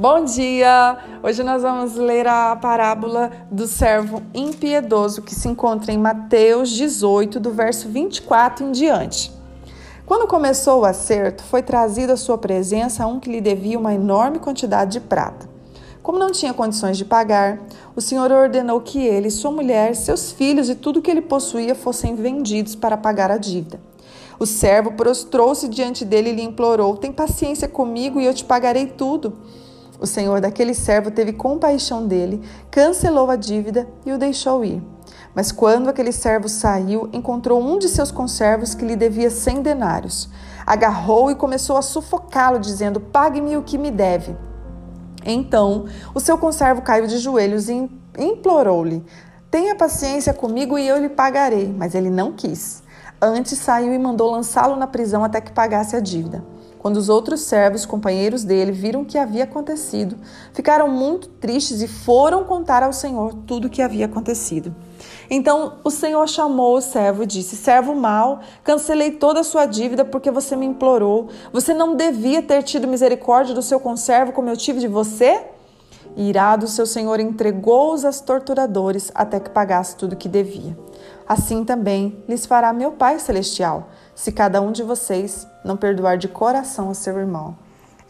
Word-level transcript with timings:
Bom 0.00 0.24
dia! 0.24 0.96
Hoje 1.22 1.42
nós 1.42 1.60
vamos 1.60 1.94
ler 1.94 2.26
a 2.26 2.56
parábola 2.56 3.30
do 3.50 3.66
servo 3.66 4.22
impiedoso 4.32 5.20
que 5.20 5.34
se 5.34 5.46
encontra 5.46 5.92
em 5.92 5.98
Mateus 5.98 6.70
18, 6.70 7.38
do 7.38 7.50
verso 7.50 7.86
24 7.86 8.64
em 8.64 8.72
diante. 8.72 9.30
Quando 10.06 10.26
começou 10.26 10.80
o 10.80 10.84
acerto, 10.86 11.44
foi 11.44 11.62
trazido 11.62 12.14
à 12.14 12.16
sua 12.16 12.38
presença 12.38 13.06
um 13.06 13.20
que 13.20 13.30
lhe 13.30 13.42
devia 13.42 13.78
uma 13.78 13.92
enorme 13.92 14.38
quantidade 14.38 14.92
de 14.92 15.00
prata. 15.00 15.46
Como 16.02 16.18
não 16.18 16.32
tinha 16.32 16.54
condições 16.54 16.96
de 16.96 17.04
pagar, 17.04 17.60
o 17.94 18.00
Senhor 18.00 18.32
ordenou 18.32 18.80
que 18.80 19.06
ele, 19.06 19.30
sua 19.30 19.50
mulher, 19.50 19.94
seus 19.94 20.32
filhos 20.32 20.70
e 20.70 20.74
tudo 20.74 21.02
que 21.02 21.10
ele 21.10 21.20
possuía 21.20 21.74
fossem 21.74 22.14
vendidos 22.14 22.74
para 22.74 22.96
pagar 22.96 23.30
a 23.30 23.36
dívida. 23.36 23.78
O 24.38 24.46
servo 24.46 24.92
prostrou-se 24.92 25.68
diante 25.68 26.06
dele 26.06 26.30
e 26.30 26.36
lhe 26.36 26.42
implorou: 26.42 26.96
Tem 26.96 27.12
paciência 27.12 27.68
comigo 27.68 28.18
e 28.18 28.24
eu 28.24 28.32
te 28.32 28.46
pagarei 28.46 28.86
tudo. 28.86 29.36
O 30.00 30.06
senhor 30.06 30.40
daquele 30.40 30.72
servo 30.72 31.10
teve 31.10 31.34
compaixão 31.34 32.06
dele, 32.06 32.42
cancelou 32.70 33.30
a 33.30 33.36
dívida 33.36 33.86
e 34.06 34.12
o 34.12 34.18
deixou 34.18 34.64
ir. 34.64 34.82
Mas 35.34 35.52
quando 35.52 35.90
aquele 35.90 36.10
servo 36.10 36.48
saiu, 36.48 37.10
encontrou 37.12 37.60
um 37.62 37.78
de 37.78 37.86
seus 37.86 38.10
conservos 38.10 38.74
que 38.74 38.84
lhe 38.84 38.96
devia 38.96 39.30
cem 39.30 39.60
denários. 39.60 40.30
Agarrou 40.66 41.30
e 41.30 41.34
começou 41.34 41.76
a 41.76 41.82
sufocá-lo, 41.82 42.58
dizendo: 42.58 42.98
Pague-me 42.98 43.58
o 43.58 43.62
que 43.62 43.76
me 43.76 43.90
deve. 43.90 44.34
Então 45.22 45.84
o 46.14 46.20
seu 46.20 46.38
conservo 46.38 46.80
caiu 46.80 47.06
de 47.06 47.18
joelhos 47.18 47.68
e 47.68 47.90
implorou-lhe: 48.18 49.04
Tenha 49.50 49.74
paciência 49.74 50.32
comigo 50.32 50.78
e 50.78 50.88
eu 50.88 50.98
lhe 50.98 51.10
pagarei. 51.10 51.72
Mas 51.76 51.94
ele 51.94 52.08
não 52.08 52.32
quis. 52.32 52.82
Antes 53.20 53.58
saiu 53.58 53.92
e 53.92 53.98
mandou 53.98 54.30
lançá-lo 54.30 54.76
na 54.76 54.86
prisão 54.86 55.22
até 55.22 55.42
que 55.42 55.52
pagasse 55.52 55.94
a 55.94 56.00
dívida. 56.00 56.42
Quando 56.80 56.96
os 56.96 57.10
outros 57.10 57.42
servos, 57.42 57.84
companheiros 57.84 58.42
dele, 58.42 58.72
viram 58.72 59.02
o 59.02 59.04
que 59.04 59.18
havia 59.18 59.44
acontecido, 59.44 60.16
ficaram 60.54 60.88
muito 60.88 61.28
tristes 61.28 61.82
e 61.82 61.86
foram 61.86 62.42
contar 62.44 62.82
ao 62.82 62.90
Senhor 62.90 63.34
tudo 63.46 63.66
o 63.66 63.70
que 63.70 63.82
havia 63.82 64.06
acontecido. 64.06 64.74
Então 65.28 65.74
o 65.84 65.90
Senhor 65.90 66.26
chamou 66.26 66.78
o 66.78 66.80
servo 66.80 67.22
e 67.22 67.26
disse: 67.26 67.54
Servo 67.54 67.94
mau, 67.94 68.40
cancelei 68.64 69.10
toda 69.10 69.40
a 69.40 69.44
sua 69.44 69.66
dívida 69.66 70.06
porque 70.06 70.30
você 70.30 70.56
me 70.56 70.64
implorou. 70.64 71.28
Você 71.52 71.74
não 71.74 71.94
devia 71.94 72.40
ter 72.40 72.62
tido 72.62 72.88
misericórdia 72.88 73.54
do 73.54 73.60
seu 73.60 73.78
conservo 73.78 74.32
como 74.32 74.48
eu 74.48 74.56
tive 74.56 74.80
de 74.80 74.88
você? 74.88 75.44
Irado, 76.16 76.66
seu 76.66 76.86
senhor 76.86 77.20
entregou-os 77.20 78.06
aos 78.06 78.22
torturadores 78.22 79.12
até 79.14 79.38
que 79.38 79.50
pagasse 79.50 79.96
tudo 79.96 80.14
o 80.14 80.16
que 80.16 80.30
devia. 80.30 80.76
Assim 81.28 81.62
também 81.62 82.24
lhes 82.26 82.46
fará 82.46 82.72
meu 82.72 82.92
Pai 82.92 83.18
Celestial, 83.18 83.90
se 84.14 84.32
cada 84.32 84.60
um 84.60 84.72
de 84.72 84.82
vocês 84.82 85.46
não 85.64 85.76
perdoar 85.76 86.16
de 86.16 86.28
coração 86.28 86.88
o 86.88 86.94
seu 86.94 87.18
irmão. 87.18 87.56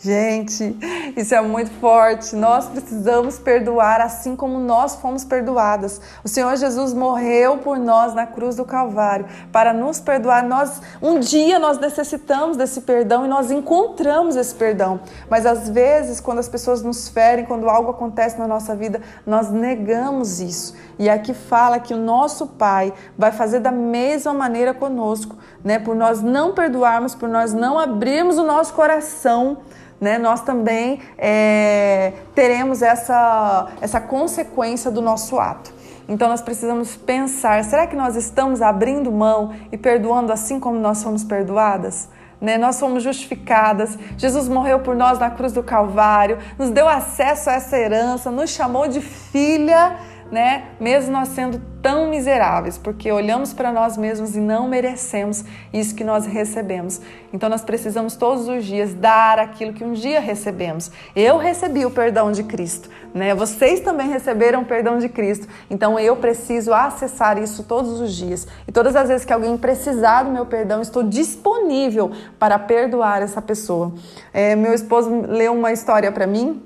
Gente, 0.03 0.75
isso 1.15 1.35
é 1.35 1.43
muito 1.43 1.71
forte. 1.73 2.35
Nós 2.35 2.67
precisamos 2.67 3.39
perdoar 3.39 4.01
assim 4.01 4.35
como 4.35 4.59
nós 4.59 4.95
fomos 4.95 5.25
perdoadas. 5.25 6.01
O 6.25 6.29
Senhor 6.29 6.57
Jesus 6.57 6.95
morreu 6.95 7.59
por 7.59 7.79
nós 7.79 8.15
na 8.15 8.27
cruz 8.27 8.57
do 8.57 8.65
Calvário 8.65 9.27
para 9.53 9.75
nos 9.75 10.01
perdoar. 10.01 10.43
Nós 10.43 10.81
um 11.03 11.21
dia 11.21 11.59
nós 11.59 11.79
necessitamos 11.79 12.57
desse 12.57 12.81
perdão 12.81 13.27
e 13.27 13.29
nós 13.29 13.51
encontramos 13.51 14.37
esse 14.37 14.55
perdão. 14.55 15.01
Mas 15.29 15.45
às 15.45 15.69
vezes, 15.69 16.19
quando 16.19 16.39
as 16.39 16.49
pessoas 16.49 16.83
nos 16.83 17.11
ferem, 17.11 17.45
quando 17.45 17.69
algo 17.69 17.91
acontece 17.91 18.39
na 18.39 18.49
nossa 18.49 18.75
vida, 18.75 19.03
nós 19.27 19.51
negamos 19.51 20.41
isso. 20.41 20.75
E 20.99 21.11
aqui 21.11 21.35
fala 21.35 21.79
que 21.79 21.93
o 21.93 21.99
nosso 21.99 22.47
Pai 22.47 22.93
vai 23.19 23.33
fazer 23.33 23.61
da 23.61 23.71
mesma 23.71 24.33
maneira 24.33 24.73
conosco, 24.73 25.37
né? 25.65 25.79
Por 25.79 25.95
nós 25.95 26.23
não 26.23 26.53
perdoarmos, 26.53 27.15
por 27.15 27.29
nós 27.29 27.53
não 27.53 27.79
abrirmos 27.79 28.39
o 28.39 28.45
nosso 28.45 28.73
coração 28.75 29.59
né, 30.01 30.17
nós 30.17 30.41
também 30.41 31.01
é, 31.19 32.15
teremos 32.35 32.81
essa, 32.81 33.69
essa 33.83 34.01
consequência 34.01 34.91
do 34.91 35.03
nosso 35.03 35.39
ato. 35.39 35.73
Então 36.09 36.29
nós 36.29 36.41
precisamos 36.41 36.97
pensar: 36.97 37.63
será 37.65 37.87
que 37.87 37.95
nós 37.95 38.17
estamos 38.17 38.63
abrindo 38.63 39.13
mão 39.13 39.55
e 39.71 39.77
perdoando 39.77 40.33
assim 40.33 40.59
como 40.59 40.79
nós 40.79 41.03
fomos 41.03 41.23
perdoadas? 41.23 42.09
Né? 42.41 42.57
Nós 42.57 42.81
fomos 42.81 43.03
justificadas, 43.03 43.99
Jesus 44.17 44.49
morreu 44.49 44.81
por 44.81 44.97
nós 44.97 45.19
na 45.19 45.31
cruz 45.31 45.53
do 45.53 45.63
Calvário, 45.63 46.39
nos 46.59 46.71
deu 46.71 46.89
acesso 46.89 47.51
a 47.51 47.53
essa 47.53 47.77
herança, 47.77 48.31
nos 48.31 48.49
chamou 48.49 48.89
de 48.89 49.03
filha 49.03 49.99
né? 50.31 50.65
Mesmo 50.79 51.13
nós 51.13 51.29
sendo 51.29 51.61
tão 51.83 52.09
miseráveis, 52.09 52.77
porque 52.77 53.11
olhamos 53.11 53.53
para 53.53 53.73
nós 53.73 53.97
mesmos 53.97 54.37
e 54.37 54.41
não 54.41 54.69
merecemos 54.69 55.45
isso 55.73 55.95
que 55.95 56.05
nós 56.05 56.27
recebemos. 56.27 57.01
Então 57.33 57.49
nós 57.49 57.63
precisamos 57.63 58.17
todos 58.17 58.49
os 58.49 58.65
dias 58.65 58.93
dar 58.93 59.39
aquilo 59.39 59.73
que 59.73 59.83
um 59.83 59.93
dia 59.93 60.21
recebemos. 60.21 60.91
Eu 61.17 61.39
recebi 61.39 61.87
o 61.87 61.91
perdão 61.91 62.33
de 62.33 62.43
Cristo, 62.43 62.91
né? 63.15 63.35
Vocês 63.35 63.81
também 63.81 64.09
receberam 64.09 64.63
o 64.63 64.65
perdão 64.65 64.99
de 64.99 65.09
Cristo. 65.09 65.49
Então 65.71 65.99
eu 65.99 66.17
preciso 66.17 66.73
acessar 66.73 67.39
isso 67.39 67.63
todos 67.63 68.01
os 68.01 68.15
dias. 68.15 68.47
E 68.69 68.73
todas 68.73 68.95
as 68.95 69.09
vezes 69.09 69.25
que 69.25 69.33
alguém 69.33 69.57
precisar 69.57 70.25
do 70.25 70.31
meu 70.31 70.45
perdão, 70.45 70.83
estou 70.83 71.03
disponível 71.03 72.11
para 72.39 72.59
perdoar 72.59 73.23
essa 73.23 73.41
pessoa. 73.41 73.93
É, 74.33 74.55
meu 74.55 74.75
esposo 74.75 75.11
leu 75.29 75.53
uma 75.55 75.73
história 75.73 76.13
para 76.13 76.27
mim 76.27 76.63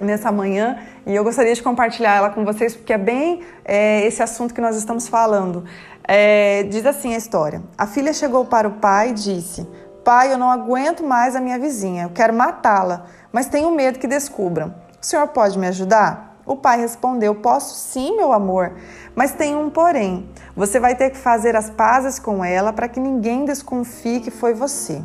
nessa 0.00 0.32
manhã 0.32 0.78
e 1.06 1.14
eu 1.14 1.22
gostaria 1.22 1.54
de 1.54 1.62
compartilhar 1.62 2.16
ela 2.16 2.30
com 2.30 2.44
vocês 2.44 2.74
porque 2.74 2.92
é 2.92 2.98
bem 2.98 3.42
é, 3.64 4.04
esse 4.06 4.22
assunto 4.22 4.54
que 4.54 4.60
nós 4.60 4.76
estamos 4.76 5.06
falando. 5.08 5.64
É, 6.02 6.64
diz 6.64 6.84
assim 6.86 7.14
a 7.14 7.18
história: 7.18 7.62
A 7.76 7.86
filha 7.86 8.12
chegou 8.12 8.44
para 8.44 8.66
o 8.66 8.72
pai 8.72 9.10
e 9.10 9.12
disse: 9.12 9.68
Pai, 10.04 10.32
eu 10.32 10.38
não 10.38 10.50
aguento 10.50 11.04
mais 11.04 11.36
a 11.36 11.40
minha 11.40 11.58
vizinha, 11.58 12.04
eu 12.04 12.10
quero 12.10 12.32
matá-la, 12.32 13.06
mas 13.30 13.46
tenho 13.46 13.70
medo 13.70 13.98
que 13.98 14.06
descubram. 14.06 14.74
O 15.00 15.06
senhor 15.06 15.28
pode 15.28 15.58
me 15.58 15.66
ajudar? 15.66 16.36
O 16.46 16.56
pai 16.56 16.80
respondeu: 16.80 17.34
Posso 17.34 17.74
sim, 17.74 18.16
meu 18.16 18.32
amor, 18.32 18.72
mas 19.14 19.32
tem 19.32 19.54
um 19.54 19.70
porém. 19.70 20.28
Você 20.56 20.80
vai 20.80 20.94
ter 20.94 21.10
que 21.10 21.16
fazer 21.16 21.54
as 21.54 21.70
pazes 21.70 22.18
com 22.18 22.44
ela 22.44 22.72
para 22.72 22.88
que 22.88 22.98
ninguém 22.98 23.44
desconfie 23.44 24.20
que 24.20 24.30
foi 24.30 24.54
você 24.54 25.04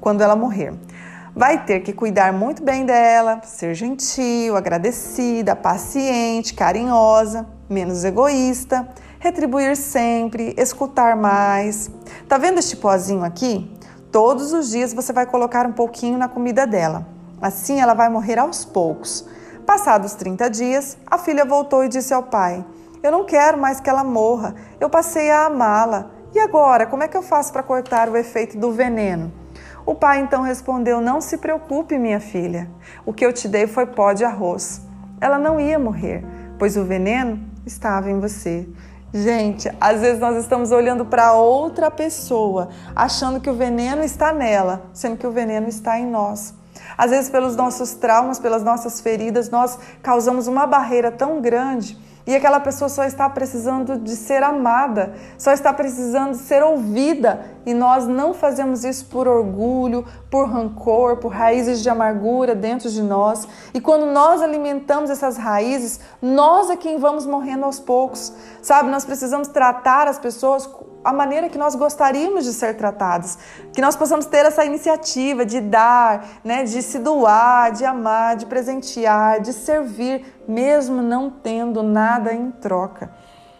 quando 0.00 0.20
ela 0.20 0.36
morrer. 0.36 0.74
Vai 1.34 1.64
ter 1.64 1.80
que 1.80 1.94
cuidar 1.94 2.30
muito 2.30 2.62
bem 2.62 2.84
dela, 2.84 3.40
ser 3.42 3.74
gentil, 3.74 4.54
agradecida, 4.54 5.56
paciente, 5.56 6.52
carinhosa, 6.52 7.46
menos 7.70 8.04
egoísta, 8.04 8.86
retribuir 9.18 9.74
sempre, 9.74 10.54
escutar 10.58 11.16
mais. 11.16 11.90
Tá 12.28 12.36
vendo 12.36 12.58
este 12.58 12.76
pozinho 12.76 13.24
aqui? 13.24 13.74
Todos 14.10 14.52
os 14.52 14.70
dias 14.70 14.92
você 14.92 15.10
vai 15.10 15.24
colocar 15.24 15.64
um 15.64 15.72
pouquinho 15.72 16.18
na 16.18 16.28
comida 16.28 16.66
dela. 16.66 17.06
Assim 17.40 17.80
ela 17.80 17.94
vai 17.94 18.10
morrer 18.10 18.38
aos 18.38 18.66
poucos. 18.66 19.26
Passados 19.64 20.12
30 20.12 20.50
dias, 20.50 20.98
a 21.10 21.16
filha 21.16 21.46
voltou 21.46 21.82
e 21.82 21.88
disse 21.88 22.12
ao 22.12 22.24
pai: 22.24 22.62
Eu 23.02 23.10
não 23.10 23.24
quero 23.24 23.56
mais 23.56 23.80
que 23.80 23.88
ela 23.88 24.04
morra. 24.04 24.54
Eu 24.78 24.90
passei 24.90 25.30
a 25.30 25.46
amá-la. 25.46 26.10
E 26.34 26.38
agora, 26.38 26.86
como 26.86 27.02
é 27.02 27.08
que 27.08 27.16
eu 27.16 27.22
faço 27.22 27.54
para 27.54 27.62
cortar 27.62 28.10
o 28.10 28.18
efeito 28.18 28.58
do 28.58 28.70
veneno? 28.70 29.40
O 29.84 29.94
pai 29.94 30.20
então 30.20 30.42
respondeu: 30.42 31.00
Não 31.00 31.20
se 31.20 31.38
preocupe, 31.38 31.98
minha 31.98 32.20
filha. 32.20 32.70
O 33.04 33.12
que 33.12 33.24
eu 33.24 33.32
te 33.32 33.48
dei 33.48 33.66
foi 33.66 33.86
pó 33.86 34.12
de 34.12 34.24
arroz. 34.24 34.82
Ela 35.20 35.38
não 35.38 35.60
ia 35.60 35.78
morrer, 35.78 36.24
pois 36.58 36.76
o 36.76 36.84
veneno 36.84 37.40
estava 37.66 38.10
em 38.10 38.20
você. 38.20 38.68
Gente, 39.14 39.70
às 39.80 40.00
vezes 40.00 40.18
nós 40.18 40.36
estamos 40.36 40.70
olhando 40.70 41.04
para 41.04 41.34
outra 41.34 41.90
pessoa, 41.90 42.70
achando 42.96 43.40
que 43.40 43.50
o 43.50 43.54
veneno 43.54 44.02
está 44.02 44.32
nela, 44.32 44.86
sendo 44.94 45.18
que 45.18 45.26
o 45.26 45.30
veneno 45.30 45.68
está 45.68 45.98
em 45.98 46.06
nós. 46.06 46.54
Às 46.96 47.10
vezes, 47.10 47.30
pelos 47.30 47.54
nossos 47.54 47.94
traumas, 47.94 48.38
pelas 48.38 48.62
nossas 48.62 49.00
feridas, 49.00 49.50
nós 49.50 49.78
causamos 50.02 50.46
uma 50.46 50.66
barreira 50.66 51.10
tão 51.10 51.40
grande 51.40 51.98
e 52.26 52.34
aquela 52.34 52.60
pessoa 52.60 52.88
só 52.88 53.04
está 53.04 53.28
precisando 53.28 53.98
de 53.98 54.14
ser 54.14 54.42
amada, 54.42 55.14
só 55.36 55.52
está 55.52 55.72
precisando 55.72 56.34
ser 56.34 56.62
ouvida. 56.62 57.44
E 57.66 57.74
nós 57.74 58.06
não 58.06 58.32
fazemos 58.32 58.84
isso 58.84 59.06
por 59.06 59.26
orgulho, 59.26 60.04
por 60.30 60.48
rancor, 60.48 61.16
por 61.16 61.32
raízes 61.32 61.82
de 61.82 61.90
amargura 61.90 62.54
dentro 62.54 62.88
de 62.88 63.02
nós. 63.02 63.46
E 63.74 63.80
quando 63.80 64.06
nós 64.06 64.40
alimentamos 64.40 65.10
essas 65.10 65.36
raízes, 65.36 66.00
nós 66.20 66.70
é 66.70 66.76
quem 66.76 66.98
vamos 66.98 67.26
morrendo 67.26 67.64
aos 67.64 67.80
poucos. 67.80 68.32
Sabe, 68.62 68.90
nós 68.90 69.04
precisamos 69.04 69.48
tratar 69.48 70.06
as 70.06 70.18
pessoas 70.18 70.68
a 71.04 71.12
maneira 71.12 71.48
que 71.48 71.58
nós 71.58 71.74
gostaríamos 71.74 72.44
de 72.44 72.52
ser 72.52 72.76
tratados, 72.76 73.36
que 73.72 73.80
nós 73.80 73.96
possamos 73.96 74.26
ter 74.26 74.46
essa 74.46 74.64
iniciativa 74.64 75.44
de 75.44 75.60
dar, 75.60 76.40
né, 76.44 76.64
de 76.64 76.82
se 76.82 76.98
doar, 76.98 77.72
de 77.72 77.84
amar, 77.84 78.36
de 78.36 78.46
presentear, 78.46 79.40
de 79.40 79.52
servir, 79.52 80.24
mesmo 80.46 81.02
não 81.02 81.30
tendo 81.30 81.82
nada 81.82 82.32
em 82.32 82.50
troca. 82.50 83.10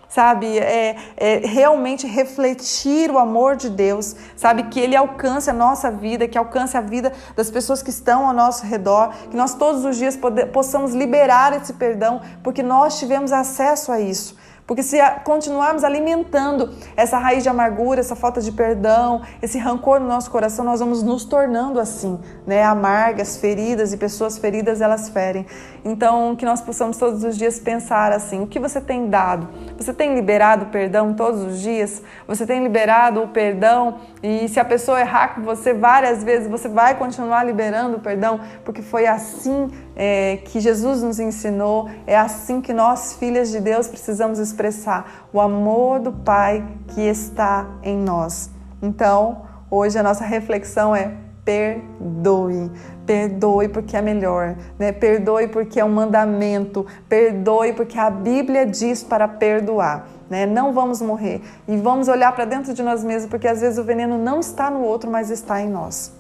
Sabe, 0.09 0.59
é, 0.59 0.95
é 1.17 1.39
realmente 1.39 2.07
refletir 2.07 3.11
o 3.11 3.19
amor 3.19 3.57
de 3.57 3.71
Deus, 3.71 4.15
sabe, 4.37 4.65
que 4.65 4.79
Ele 4.79 4.95
alcance 4.95 5.49
a 5.49 5.55
nossa 5.55 5.91
vida, 5.91 6.29
que 6.29 6.37
alcance 6.37 6.77
a 6.77 6.83
vida 6.83 7.11
das 7.35 7.51
pessoas 7.51 7.83
que 7.83 7.89
estão 7.89 8.27
ao 8.27 8.35
nosso 8.35 8.67
redor, 8.67 9.09
que 9.31 9.37
nós 9.37 9.55
todos 9.55 9.87
os 9.87 9.97
dias 9.97 10.19
possamos 10.53 10.93
liberar 10.93 11.55
esse 11.55 11.73
perdão, 11.73 12.21
porque 12.43 12.63
nós 12.63 12.99
tivemos 12.99 13.33
acesso 13.33 13.91
a 13.91 14.01
isso 14.01 14.37
Porque 14.73 14.83
se 14.83 14.97
continuarmos 15.23 15.85
alimentando 15.85 16.73
essa 16.97 17.19
raiz 17.19 17.43
de 17.43 17.49
amargura, 17.51 18.01
essa 18.01 18.17
falta 18.17 18.41
de 18.41 18.51
perdão, 18.51 19.21
esse 19.43 19.59
rancor 19.59 20.01
no 20.01 20.09
nosso 20.09 20.31
coração, 20.31 20.65
nós 20.65 20.81
vamos 20.81 21.03
nos 21.03 21.27
tornando 21.27 21.79
assim, 21.79 22.19
né? 22.47 22.65
Amargas, 22.65 23.37
feridas 23.37 23.93
e 23.93 23.99
pessoas 23.99 24.39
feridas, 24.39 24.81
elas 24.81 25.11
ferem. 25.11 25.45
Então, 25.85 26.35
que 26.35 26.47
nós 26.47 26.63
possamos 26.63 26.97
todos 26.97 27.23
os 27.23 27.37
dias 27.37 27.59
pensar 27.59 28.13
assim: 28.13 28.43
o 28.43 28.47
que 28.47 28.59
você 28.59 28.81
tem 28.81 29.11
dado? 29.11 29.47
Você 29.77 29.93
tem 29.93 30.15
liberado 30.15 30.65
perdão 30.67 31.13
todos 31.13 31.43
os 31.43 31.61
dias? 31.61 32.01
Você 32.27 32.47
tem 32.47 32.63
liberado 32.63 33.23
o 33.23 33.29
perdão? 33.29 33.97
E 34.23 34.49
se 34.49 34.59
a 34.59 34.65
pessoa 34.65 34.99
errar 35.01 35.35
com 35.35 35.43
você 35.43 35.75
várias 35.75 36.25
vezes, 36.25 36.49
você 36.49 36.67
vai 36.67 36.97
continuar 36.97 37.45
liberando 37.45 37.99
o 37.99 38.01
perdão? 38.01 38.41
Porque 38.65 38.81
foi 38.81 39.07
assim 39.07 39.71
é, 39.97 40.39
que 40.45 40.61
Jesus 40.61 41.03
nos 41.03 41.19
ensinou, 41.19 41.91
é 42.07 42.17
assim 42.17 42.61
que 42.61 42.73
nós, 42.73 43.15
filhas 43.15 43.51
de 43.51 43.61
Deus, 43.61 43.89
precisamos 43.89 44.39
expressar 44.63 45.27
o 45.33 45.41
amor 45.41 45.99
do 45.99 46.13
Pai 46.13 46.65
que 46.89 47.01
está 47.01 47.67
em 47.83 47.97
nós. 47.97 48.51
Então, 48.81 49.43
hoje 49.71 49.99
a 49.99 50.03
nossa 50.03 50.25
reflexão 50.25 50.95
é 50.95 51.13
perdoe. 51.45 52.71
Perdoe 53.05 53.69
porque 53.69 53.97
é 53.97 54.03
melhor, 54.03 54.55
né? 54.79 54.93
Perdoe 54.93 55.49
porque 55.49 55.81
é 55.81 55.85
um 55.85 55.93
mandamento, 55.93 56.87
perdoe 57.09 57.73
porque 57.73 57.99
a 57.99 58.09
Bíblia 58.09 58.65
diz 58.65 59.03
para 59.03 59.27
perdoar, 59.27 60.07
né? 60.31 60.47
Não 60.47 60.73
vamos 60.73 61.03
morrer 61.03 61.43
e 61.67 61.77
vamos 61.77 62.07
olhar 62.07 62.33
para 62.33 62.45
dentro 62.45 62.73
de 62.73 62.83
nós 62.83 63.03
mesmos, 63.03 63.29
porque 63.29 63.49
às 63.49 63.61
vezes 63.61 63.79
o 63.79 63.85
veneno 63.85 64.17
não 64.17 64.39
está 64.39 64.71
no 64.71 64.83
outro, 64.83 65.11
mas 65.11 65.31
está 65.31 65.61
em 65.61 65.69
nós. 65.69 66.13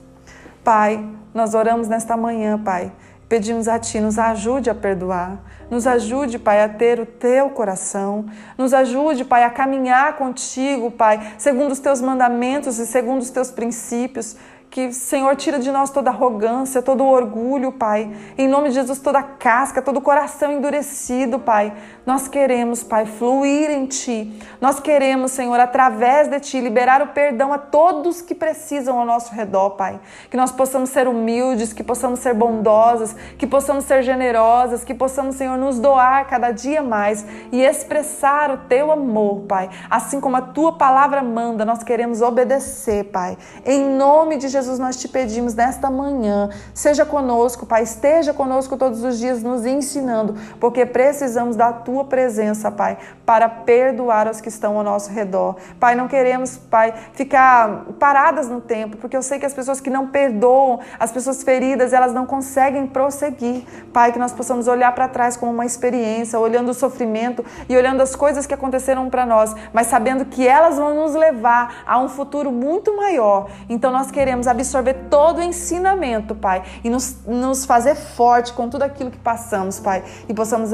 Pai, 0.65 1.05
nós 1.33 1.55
oramos 1.55 1.89
nesta 1.89 2.17
manhã, 2.17 2.59
Pai, 2.59 2.91
Pedimos 3.33 3.67
a 3.67 3.79
Ti, 3.79 3.99
nos 3.99 4.19
ajude 4.19 4.69
a 4.69 4.75
perdoar, 4.75 5.41
nos 5.71 5.87
ajude, 5.87 6.39
Pai, 6.39 6.63
a 6.63 6.69
ter 6.69 7.01
o 7.01 7.07
Teu 7.07 7.49
coração, 7.49 8.27
nos 8.59 8.75
ajude, 8.75 9.25
Pai, 9.25 9.43
a 9.43 9.49
caminhar 9.49 10.19
contigo, 10.19 10.91
Pai, 10.91 11.33
segundo 11.39 11.73
os 11.73 11.79
Teus 11.79 12.03
mandamentos 12.03 12.79
e 12.79 12.87
segundo 12.87 13.23
os 13.23 13.31
Teus 13.31 13.51
princípios, 13.51 14.37
que, 14.73 14.91
Senhor, 14.91 15.37
tira 15.37 15.59
de 15.59 15.71
nós 15.71 15.91
toda 15.91 16.09
arrogância, 16.09 16.81
todo 16.81 17.05
orgulho, 17.05 17.73
Pai. 17.73 18.11
Em 18.39 18.49
nome 18.49 18.71
de 18.71 18.77
Jesus, 18.77 18.99
toda 18.99 19.23
casca, 19.23 19.83
todo 19.83 20.01
coração 20.01 20.51
endurecido, 20.51 21.39
Pai. 21.39 21.75
Nós 22.07 22.27
queremos, 22.27 22.83
Pai, 22.83 23.05
fluir 23.05 23.71
em 23.71 23.85
Ti. 23.85 24.41
Nós 24.63 24.81
queremos, 24.81 25.33
Senhor, 25.33 25.61
através 25.61 26.27
de 26.27 26.41
Ti, 26.41 26.59
liberar 26.59 27.03
o 27.03 27.09
perdão 27.09 27.53
a 27.53 27.59
todos 27.59 28.23
que 28.23 28.35
precisam 28.35 28.99
ao 28.99 29.05
nosso 29.05 29.35
redor, 29.35 29.73
Pai. 29.73 30.01
Que 30.31 30.39
nós 30.39 30.51
possamos 30.51 30.89
ser 30.89 31.07
humildes, 31.07 31.75
que 31.75 31.85
possamos 31.85 32.21
ser 32.21 32.33
bondosas, 32.33 33.15
que 33.37 33.47
possamos 33.47 33.85
ser 33.85 34.03
generosas, 34.03 34.83
que 34.83 34.95
possamos, 34.95 35.37
Senhor, 35.37 35.59
nos 35.59 35.79
doar 35.79 36.27
cada 36.27 36.51
dia 36.51 36.81
mais 36.81 37.27
e 37.53 37.61
expressar 37.61 38.51
o 38.51 38.57
Teu 38.67 38.91
amor, 38.91 39.43
Pai. 39.43 39.69
Assim 39.91 40.19
como 40.19 40.39
a 40.39 40.41
Tua 40.41 40.79
palavra 40.79 41.23
manda, 41.23 41.63
nós 41.63 41.83
queremos 41.83 42.23
obedecer, 42.23 43.05
Pai. 43.13 43.37
Em 43.67 43.85
nome 43.85 44.39
de 44.39 44.49
Jesus. 44.49 44.62
Jesus, 44.63 44.79
nós 44.79 44.97
te 44.97 45.09
pedimos 45.09 45.55
nesta 45.55 45.91
manhã, 45.91 46.49
seja 46.73 47.05
conosco, 47.05 47.67
Pai, 47.67 47.83
esteja 47.83 48.33
conosco 48.33 48.77
todos 48.77 49.03
os 49.03 49.19
dias 49.19 49.43
nos 49.43 49.67
ensinando, 49.67 50.37
porque 50.61 50.87
precisamos 50.87 51.57
da 51.57 51.73
tua 51.73 52.05
presença, 52.05 52.71
Pai, 52.71 52.97
para 53.27 53.49
perdoar 53.49 54.31
os 54.31 54.41
que 54.41 54.49
estão 54.49 54.77
ao 54.77 54.85
nosso 54.85 55.11
redor. 55.11 55.57
Pai, 55.81 55.95
não 55.95 56.07
queremos, 56.07 56.57
Pai, 56.57 56.95
ficar 57.13 57.87
paradas 57.99 58.49
no 58.49 58.61
tempo, 58.61 58.97
porque 58.97 59.17
eu 59.17 59.23
sei 59.23 59.39
que 59.39 59.47
as 59.47 59.53
pessoas 59.53 59.81
que 59.81 59.91
não 59.91 60.07
perdoam, 60.07 60.79
as 60.99 61.11
pessoas 61.11 61.43
feridas, 61.43 61.93
elas 61.93 62.13
não 62.13 62.25
conseguem 62.25 62.87
prosseguir. 62.87 63.65
Pai, 63.93 64.13
que 64.13 64.19
nós 64.19 64.33
possamos 64.33 64.69
olhar 64.69 64.95
para 64.95 65.09
trás 65.09 65.37
como 65.37 65.53
uma 65.53 65.67
experiência, 65.67 66.39
olhando 66.39 66.71
o 66.71 66.75
sofrimento 66.75 67.45
e 67.69 67.77
olhando 67.77 68.01
as 68.01 68.15
coisas 68.15 68.47
que 68.47 68.55
aconteceram 68.55 69.11
para 69.11 69.27
nós, 69.27 69.55
mas 69.73 69.89
sabendo 69.89 70.25
que 70.25 70.47
elas 70.47 70.77
vão 70.77 70.95
nos 70.95 71.15
levar 71.15 71.83
a 71.85 71.99
um 71.99 72.09
futuro 72.09 72.53
muito 72.53 72.97
maior. 72.97 73.49
Então 73.69 73.91
nós 73.91 74.11
queremos 74.11 74.47
absorver 74.53 74.95
todo 75.11 75.39
o 75.39 75.43
ensinamento, 75.43 76.35
Pai, 76.35 76.63
e 76.85 76.91
nos, 76.91 77.17
nos 77.27 77.65
fazer 77.65 77.95
forte 77.95 78.53
com 78.53 78.69
tudo 78.69 78.83
aquilo 78.83 79.11
que 79.11 79.19
passamos, 79.19 79.81
Pai, 79.81 80.05
e 80.29 80.35
possamos 80.35 80.73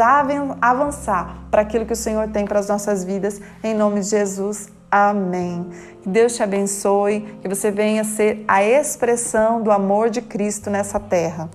avançar 0.60 1.44
para 1.50 1.62
aquilo 1.62 1.86
que 1.86 1.92
o 1.92 1.96
Senhor 1.96 2.28
tem 2.28 2.46
para 2.46 2.58
as 2.58 2.68
nossas 2.68 3.04
vidas, 3.04 3.40
em 3.62 3.74
nome 3.74 4.00
de 4.00 4.08
Jesus. 4.08 4.68
Amém. 4.90 5.66
Que 6.02 6.08
Deus 6.08 6.34
te 6.34 6.42
abençoe, 6.42 7.20
que 7.42 7.48
você 7.48 7.70
venha 7.70 8.04
ser 8.04 8.44
a 8.48 8.62
expressão 8.62 9.62
do 9.62 9.70
amor 9.70 10.08
de 10.08 10.22
Cristo 10.22 10.70
nessa 10.70 10.98
terra. 10.98 11.48